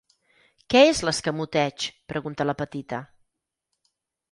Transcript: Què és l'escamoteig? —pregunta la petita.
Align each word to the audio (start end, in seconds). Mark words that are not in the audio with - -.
Què 0.73 0.79
és 0.93 1.01
l'escamoteig? 1.07 1.85
—pregunta 2.15 2.49
la 2.53 2.57
petita. 2.65 3.05